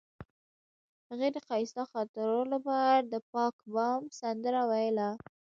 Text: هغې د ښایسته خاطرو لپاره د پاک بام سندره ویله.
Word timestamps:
هغې 1.09 1.29
د 1.35 1.37
ښایسته 1.47 1.83
خاطرو 1.91 2.41
لپاره 2.53 2.97
د 3.11 3.13
پاک 3.31 3.55
بام 3.73 4.01
سندره 4.19 4.61
ویله. 4.71 5.09